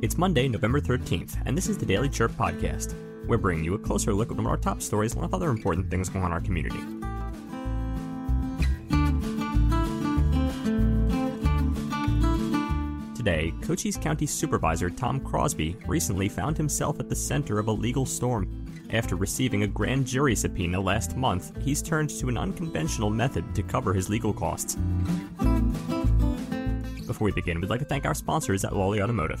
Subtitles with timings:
[0.00, 2.94] It's Monday, November 13th, and this is the Daily Chirp Podcast.
[3.26, 5.90] We're bringing you a closer look at one of our top stories with other important
[5.90, 6.78] things going on in our community.
[13.16, 18.06] Today, Cochise County Supervisor Tom Crosby recently found himself at the center of a legal
[18.06, 18.68] storm.
[18.90, 23.64] After receiving a grand jury subpoena last month, he's turned to an unconventional method to
[23.64, 24.78] cover his legal costs.
[27.08, 29.40] Before we begin, we'd like to thank our sponsors at Lawley Automotive.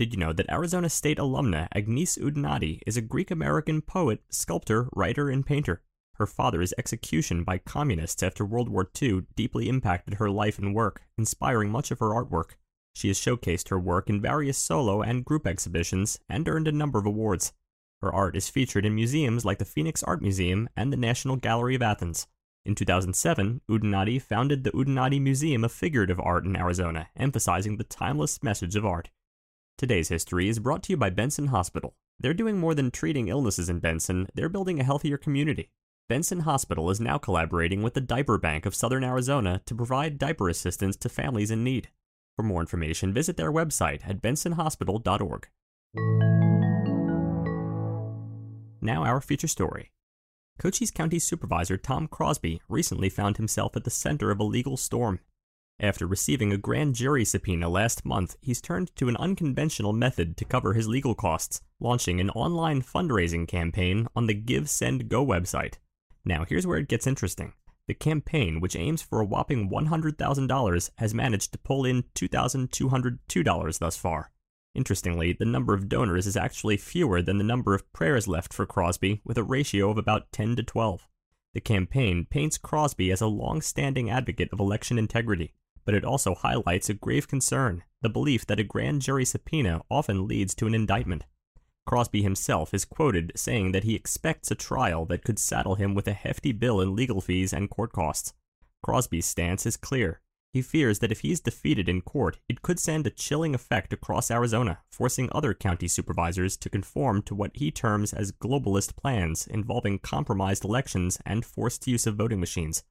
[0.00, 4.88] Did you know that Arizona State alumna Agnes Udinotti is a Greek American poet, sculptor,
[4.94, 5.82] writer, and painter?
[6.14, 11.02] Her father's execution by communists after World War II deeply impacted her life and work,
[11.18, 12.52] inspiring much of her artwork.
[12.94, 16.98] She has showcased her work in various solo and group exhibitions and earned a number
[16.98, 17.52] of awards.
[18.00, 21.74] Her art is featured in museums like the Phoenix Art Museum and the National Gallery
[21.74, 22.26] of Athens.
[22.64, 28.42] In 2007, Udinotti founded the Udinotti Museum of Figurative Art in Arizona, emphasizing the timeless
[28.42, 29.10] message of art.
[29.80, 31.94] Today's history is brought to you by Benson Hospital.
[32.18, 35.70] They're doing more than treating illnesses in Benson, they're building a healthier community.
[36.06, 40.50] Benson Hospital is now collaborating with the Diaper Bank of Southern Arizona to provide diaper
[40.50, 41.88] assistance to families in need.
[42.36, 45.48] For more information, visit their website at bensonhospital.org.
[48.82, 49.92] Now, our feature story.
[50.58, 55.20] Cochise County Supervisor Tom Crosby recently found himself at the center of a legal storm.
[55.82, 60.44] After receiving a grand jury subpoena last month, he's turned to an unconventional method to
[60.44, 65.76] cover his legal costs, launching an online fundraising campaign on the Give Send Go website.
[66.22, 67.54] Now, here's where it gets interesting.
[67.86, 73.96] The campaign, which aims for a whopping $100,000, has managed to pull in $2,202 thus
[73.96, 74.32] far.
[74.74, 78.66] Interestingly, the number of donors is actually fewer than the number of prayers left for
[78.66, 81.08] Crosby, with a ratio of about 10 to 12.
[81.54, 85.54] The campaign paints Crosby as a long standing advocate of election integrity,
[85.84, 90.26] but it also highlights a grave concern the belief that a grand jury subpoena often
[90.26, 91.24] leads to an indictment.
[91.86, 96.06] Crosby himself is quoted saying that he expects a trial that could saddle him with
[96.08, 98.32] a hefty bill in legal fees and court costs.
[98.82, 100.20] Crosby's stance is clear.
[100.52, 103.92] He fears that if he is defeated in court, it could send a chilling effect
[103.92, 109.46] across Arizona, forcing other county supervisors to conform to what he terms as globalist plans
[109.46, 112.82] involving compromised elections and forced use of voting machines.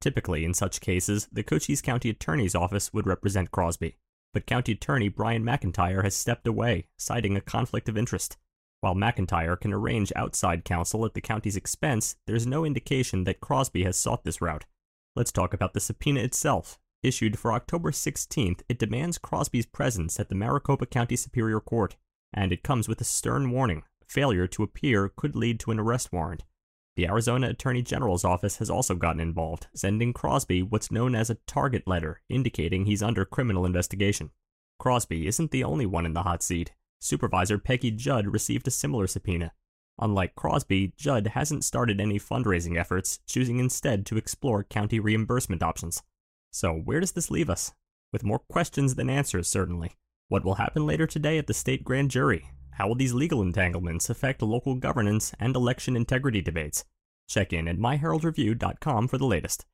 [0.00, 3.96] Typically, in such cases, the Cochise County Attorney's Office would represent Crosby,
[4.32, 8.36] but County Attorney Brian McIntyre has stepped away, citing a conflict of interest.
[8.80, 13.82] While McIntyre can arrange outside counsel at the county's expense, there's no indication that Crosby
[13.84, 14.66] has sought this route.
[15.16, 16.78] Let's talk about the subpoena itself.
[17.02, 21.96] Issued for October 16th, it demands Crosby's presence at the Maricopa County Superior Court,
[22.32, 26.12] and it comes with a stern warning failure to appear could lead to an arrest
[26.12, 26.44] warrant.
[26.98, 31.36] The Arizona Attorney General's office has also gotten involved, sending Crosby what's known as a
[31.46, 34.32] target letter, indicating he's under criminal investigation.
[34.80, 36.72] Crosby isn't the only one in the hot seat.
[36.98, 39.52] Supervisor Peggy Judd received a similar subpoena.
[40.00, 46.02] Unlike Crosby, Judd hasn't started any fundraising efforts, choosing instead to explore county reimbursement options.
[46.50, 47.74] So, where does this leave us?
[48.12, 49.92] With more questions than answers, certainly.
[50.26, 52.50] What will happen later today at the state grand jury?
[52.78, 56.84] How will these legal entanglements affect local governance and election integrity debates?
[57.28, 59.66] Check in at myheraldreview.com for the latest.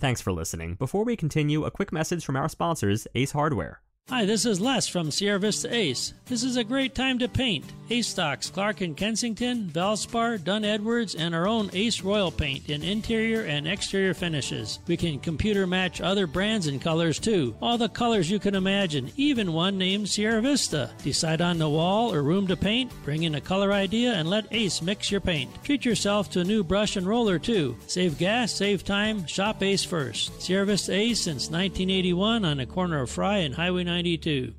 [0.00, 0.74] Thanks for listening.
[0.74, 3.82] Before we continue, a quick message from our sponsors, Ace Hardware.
[4.10, 6.12] Hi, this is Les from Sierra Vista Ace.
[6.26, 7.64] This is a great time to paint.
[7.88, 12.82] Ace stocks Clark and Kensington, Valspar, Dunn Edwards, and our own Ace Royal paint in
[12.82, 14.78] interior and exterior finishes.
[14.86, 17.56] We can computer match other brands and colors too.
[17.62, 20.90] All the colors you can imagine, even one named Sierra Vista.
[21.02, 24.52] Decide on the wall or room to paint, bring in a color idea, and let
[24.52, 25.50] Ace mix your paint.
[25.64, 27.74] Treat yourself to a new brush and roller too.
[27.86, 30.42] Save gas, save time, shop Ace first.
[30.42, 33.93] Sierra Vista Ace since 1981 on the corner of Fry and Highway 9.
[33.94, 34.52] 92.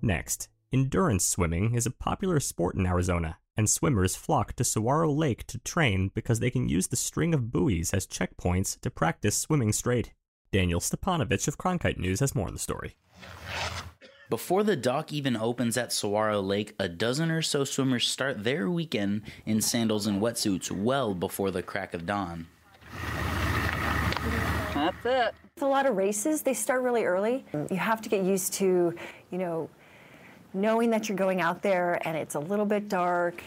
[0.00, 5.46] Next, endurance swimming is a popular sport in Arizona, and swimmers flock to Saguaro Lake
[5.48, 9.70] to train because they can use the string of buoys as checkpoints to practice swimming
[9.70, 10.14] straight.
[10.50, 12.96] Daniel Stepanovich of Cronkite News has more on the story.
[14.30, 18.70] Before the dock even opens at Saguaro Lake, a dozen or so swimmers start their
[18.70, 22.46] weekend in sandals and wetsuits well before the crack of dawn.
[24.86, 25.34] That's it.
[25.54, 26.42] It's a lot of races.
[26.42, 27.44] They start really early.
[27.70, 28.94] You have to get used to,
[29.30, 29.68] you know,
[30.54, 33.42] knowing that you're going out there and it's a little bit dark.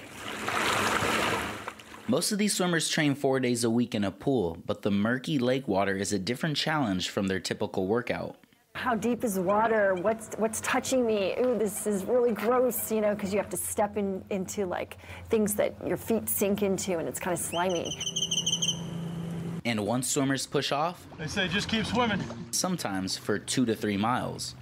[2.07, 5.37] Most of these swimmers train four days a week in a pool, but the murky
[5.39, 8.35] lake water is a different challenge from their typical workout.
[8.75, 9.93] How deep is the water?
[9.95, 11.35] What's what's touching me?
[11.39, 14.97] Ooh, this is really gross, you know, because you have to step in, into like
[15.29, 17.95] things that your feet sink into, and it's kind of slimy.
[19.65, 22.21] And once swimmers push off, They say just keep swimming.
[22.51, 24.55] sometimes for two to three miles.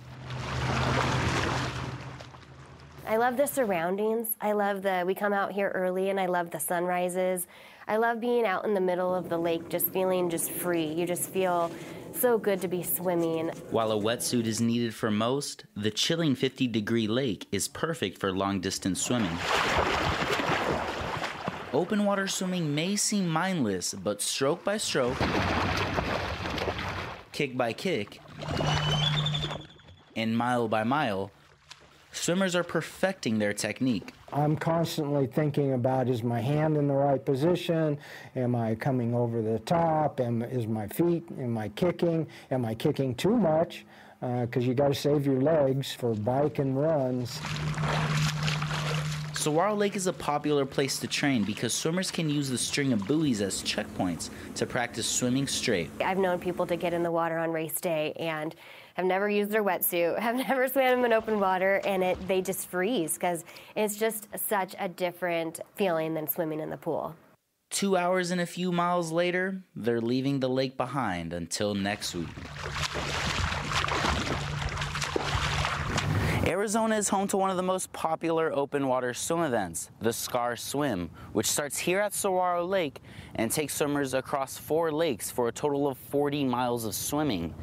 [3.08, 4.28] I love the surroundings.
[4.42, 7.48] I love the, we come out here early and I love the sunrises.
[7.88, 10.86] I love being out in the middle of the lake, just feeling just free.
[10.88, 11.72] You just feel
[12.14, 13.50] so good to be swimming.
[13.72, 18.34] While a wetsuit is needed for most, the chilling 50 degree lake is perfect for
[18.34, 19.38] long distance swimming.
[21.78, 25.16] Open water swimming may seem mindless, but stroke by stroke,
[27.32, 28.20] kick by kick,
[30.16, 31.30] and mile by mile,
[32.12, 34.16] swimmers are perfecting their technique.
[34.34, 38.00] I'm constantly thinking about is my hand in the right position?
[38.36, 40.20] Am I coming over the top?
[40.20, 41.28] Am, is my feet?
[41.40, 42.26] Am I kicking?
[42.50, 43.86] Am I kicking too much?
[44.24, 47.40] Uh, because you got to save your legs for bike and runs.
[49.48, 53.08] Saguaro Lake is a popular place to train because swimmers can use the string of
[53.08, 55.90] buoys as checkpoints to practice swimming straight.
[56.04, 58.54] I've known people to get in the water on race day and
[58.96, 62.68] have never used their wetsuit, have never swam in open water, and it they just
[62.68, 63.46] freeze because
[63.78, 67.16] it's just such a different feeling than swimming in the pool.
[67.70, 72.28] Two hours and a few miles later, they're leaving the lake behind until next week.
[76.48, 80.56] Arizona is home to one of the most popular open water swim events, the SCAR
[80.56, 83.02] Swim, which starts here at Saguaro Lake
[83.36, 87.54] and takes swimmers across four lakes for a total of 40 miles of swimming.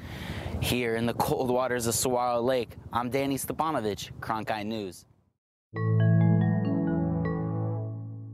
[0.61, 5.07] Here in the cold waters of Saguaro Lake, I'm Danny Stepanovich, Cronkite News.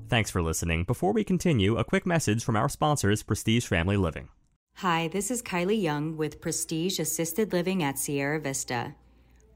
[0.09, 0.83] Thanks for listening.
[0.83, 4.31] Before we continue, a quick message from our sponsors, Prestige Family Living.
[4.79, 8.97] Hi, this is Kylie Young with Prestige Assisted Living at Sierra Vista.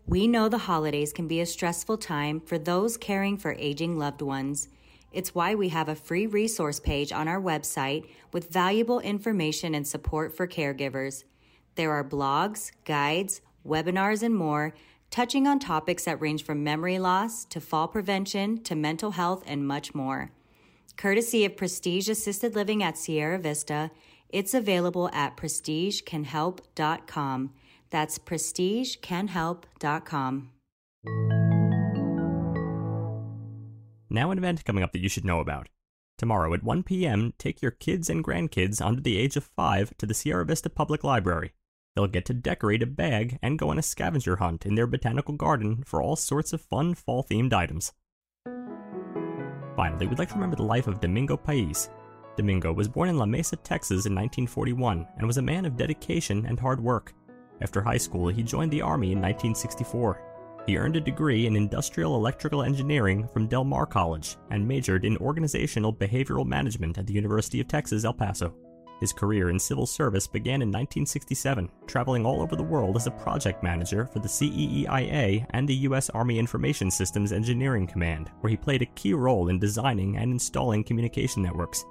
[0.06, 4.20] We know the holidays can be a stressful time for those caring for aging loved
[4.20, 4.68] ones.
[5.12, 9.86] It's why we have a free resource page on our website with valuable information and
[9.86, 11.24] support for caregivers.
[11.76, 14.74] There are blogs, guides, webinars, and more
[15.10, 19.66] touching on topics that range from memory loss to fall prevention to mental health and
[19.66, 20.32] much more.
[20.96, 23.90] Courtesy of Prestige Assisted Living at Sierra Vista,
[24.28, 27.52] it's available at prestigecanhelp.com.
[27.94, 30.50] That's prestigecanhelp.com.
[34.10, 35.68] Now, an event coming up that you should know about.
[36.18, 40.06] Tomorrow at 1 p.m., take your kids and grandkids under the age of 5 to
[40.06, 41.52] the Sierra Vista Public Library.
[41.94, 45.34] They'll get to decorate a bag and go on a scavenger hunt in their botanical
[45.34, 47.92] garden for all sorts of fun fall themed items.
[49.76, 51.90] Finally, we'd like to remember the life of Domingo Paiz.
[52.36, 56.58] Domingo was born in Lamesa, Texas in 1941 and was a man of dedication and
[56.58, 57.14] hard work.
[57.60, 60.20] After high school, he joined the Army in 1964.
[60.66, 65.16] He earned a degree in industrial electrical engineering from Del Mar College and majored in
[65.18, 68.54] organizational behavioral management at the University of Texas, El Paso.
[69.00, 73.10] His career in civil service began in 1967, traveling all over the world as a
[73.10, 76.08] project manager for the CEEIA and the U.S.
[76.10, 80.84] Army Information Systems Engineering Command, where he played a key role in designing and installing
[80.84, 81.84] communication networks.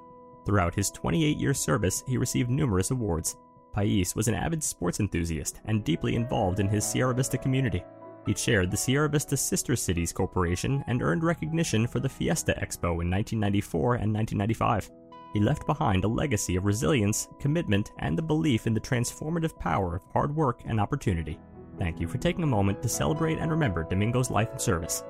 [0.46, 3.36] Throughout his 28 year service, he received numerous awards.
[3.76, 7.84] Paiz was an avid sports enthusiast and deeply involved in his Sierra Vista community.
[8.26, 13.02] He chaired the Sierra Vista Sister Cities Corporation and earned recognition for the Fiesta Expo
[13.02, 14.92] in 1994 and 1995.
[15.34, 19.96] He left behind a legacy of resilience, commitment, and the belief in the transformative power
[19.96, 21.40] of hard work and opportunity.
[21.80, 25.04] Thank you for taking a moment to celebrate and remember Domingo's life and service.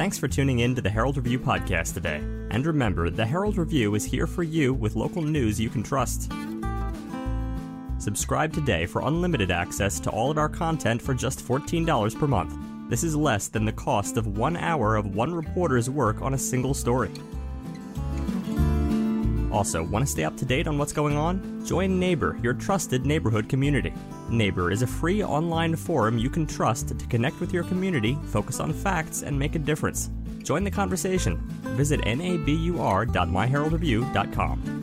[0.00, 2.22] Thanks for tuning in to the Herald Review podcast today.
[2.50, 6.32] And remember, the Herald Review is here for you with local news you can trust.
[7.98, 12.56] Subscribe today for unlimited access to all of our content for just $14 per month.
[12.88, 16.38] This is less than the cost of one hour of one reporter's work on a
[16.38, 17.10] single story.
[19.50, 21.64] Also, want to stay up to date on what's going on?
[21.66, 23.92] Join Nabur, your trusted neighborhood community.
[24.28, 28.60] Nabur is a free online forum you can trust to connect with your community, focus
[28.60, 30.10] on facts, and make a difference.
[30.42, 31.36] Join the conversation.
[31.76, 34.79] Visit nabur.myheraldreview.com.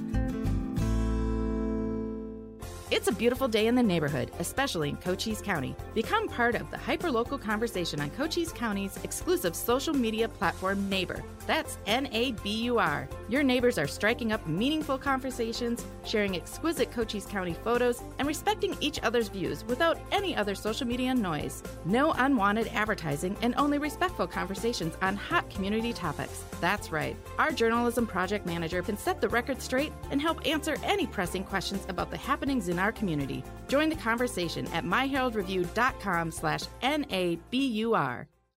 [2.98, 5.76] It's a beautiful day in the neighborhood, especially in Cochise County.
[5.94, 11.22] Become part of the hyperlocal conversation on Cochise County's exclusive social media platform, Nabur.
[11.46, 13.08] That's N A B U R.
[13.30, 19.00] Your neighbors are striking up meaningful conversations, sharing exquisite Cochise County photos, and respecting each
[19.04, 21.62] other's views without any other social media noise.
[21.86, 26.44] No unwanted advertising and only respectful conversations on hot community topics.
[26.60, 27.16] That's right.
[27.38, 31.86] Our journalism project manager can set the record straight and help answer any pressing questions
[31.88, 33.44] about the happenings in our community.
[33.68, 38.28] Join the conversation at myheraldreview.com slash N-A-B-U-R.